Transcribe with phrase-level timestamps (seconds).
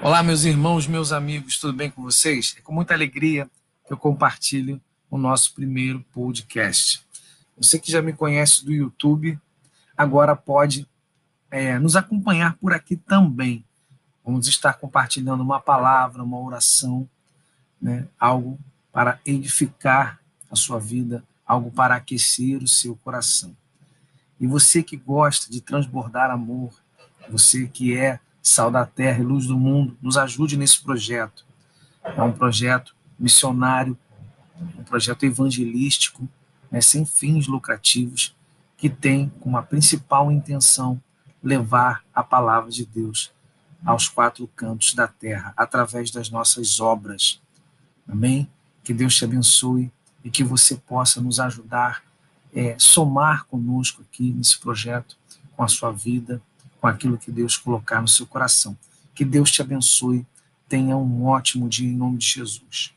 [0.00, 2.54] Olá, meus irmãos, meus amigos, tudo bem com vocês?
[2.56, 3.50] É com muita alegria
[3.84, 7.04] que eu compartilho o nosso primeiro podcast.
[7.56, 9.36] Você que já me conhece do YouTube,
[9.96, 10.86] agora pode
[11.50, 13.64] é, nos acompanhar por aqui também.
[14.24, 17.08] Vamos estar compartilhando uma palavra, uma oração,
[17.82, 18.06] né?
[18.20, 18.56] algo
[18.92, 23.54] para edificar a sua vida, algo para aquecer o seu coração.
[24.38, 26.72] E você que gosta de transbordar amor,
[27.28, 31.44] você que é Sal da Terra e Luz do Mundo, nos ajude nesse projeto.
[32.02, 33.96] É um projeto missionário,
[34.78, 36.28] um projeto evangelístico,
[36.70, 38.34] né, sem fins lucrativos,
[38.76, 41.00] que tem como a principal intenção
[41.42, 43.32] levar a palavra de Deus
[43.84, 47.40] aos quatro cantos da terra, através das nossas obras.
[48.08, 48.50] Amém?
[48.82, 49.92] Que Deus te abençoe
[50.24, 52.02] e que você possa nos ajudar,
[52.52, 55.16] é, somar conosco aqui nesse projeto,
[55.56, 56.42] com a sua vida,
[56.80, 58.76] com aquilo que Deus colocar no seu coração.
[59.14, 60.26] Que Deus te abençoe.
[60.68, 62.94] Tenha um ótimo dia em nome de Jesus.